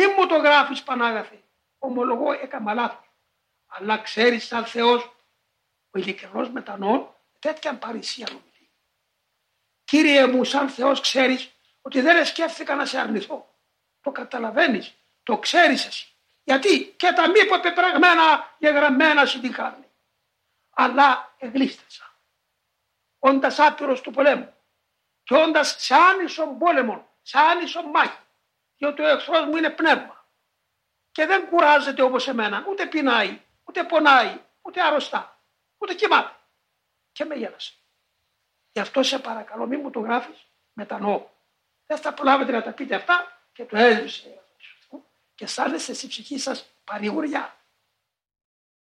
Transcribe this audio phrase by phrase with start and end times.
[0.00, 1.42] Μη μου το γράφεις Πανάγαθε.
[1.78, 3.10] Ομολογώ έκανα λάθος.
[3.66, 5.02] Αλλά ξέρεις σαν Θεός
[5.90, 8.70] ο ειλικρινός μετανοών τέτοια παρησία νομίζει.
[9.84, 11.50] Κύριε μου σαν Θεός ξέρεις
[11.82, 13.54] ότι δεν σκέφτηκα να σε αρνηθώ.
[14.00, 16.08] Το καταλαβαίνεις, το ξέρεις εσύ.
[16.42, 19.90] Γιατί και τα μη πεπραγμένα γεγραμμένα σου την χάρη.
[20.70, 22.14] Αλλά εγλίστασα.
[23.18, 24.54] Όντας άπειρος του πολέμου
[25.22, 28.18] και όντας σε άνισον πόλεμο, σε άνισον μάχη,
[28.80, 30.24] διότι ο εχθρός μου είναι πνεύμα
[31.12, 35.42] και δεν κουράζεται όπως εμένα, ούτε πεινάει, ούτε πονάει, ούτε αρρωστά,
[35.78, 36.34] ούτε κοιμάται.
[37.12, 37.72] Και με γέλασε.
[38.72, 41.28] Γι' αυτό σε παρακαλώ μην μου το γράφεις, μετανοώ.
[41.86, 44.40] Δεν θα προλάβετε να τα πείτε αυτά και το έσβησε.
[45.34, 47.56] Και αισθάνεστε στη ψυχή σας παρηγοριά.